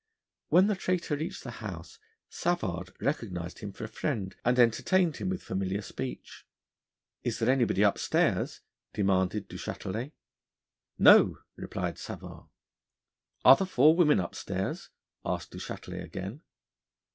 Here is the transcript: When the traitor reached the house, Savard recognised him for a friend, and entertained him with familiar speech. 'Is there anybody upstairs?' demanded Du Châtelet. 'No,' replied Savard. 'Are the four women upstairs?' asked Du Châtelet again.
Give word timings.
When 0.49 0.65
the 0.65 0.73
traitor 0.75 1.15
reached 1.15 1.43
the 1.43 1.51
house, 1.61 1.99
Savard 2.27 2.91
recognised 2.99 3.59
him 3.59 3.71
for 3.71 3.83
a 3.83 3.87
friend, 3.87 4.35
and 4.43 4.57
entertained 4.57 5.17
him 5.17 5.29
with 5.29 5.43
familiar 5.43 5.83
speech. 5.83 6.43
'Is 7.21 7.37
there 7.37 7.51
anybody 7.51 7.83
upstairs?' 7.83 8.61
demanded 8.95 9.47
Du 9.47 9.57
Châtelet. 9.57 10.13
'No,' 10.97 11.37
replied 11.55 11.99
Savard. 11.99 12.47
'Are 13.45 13.55
the 13.55 13.67
four 13.67 13.95
women 13.95 14.19
upstairs?' 14.19 14.89
asked 15.23 15.51
Du 15.51 15.59
Châtelet 15.59 16.03
again. 16.03 16.41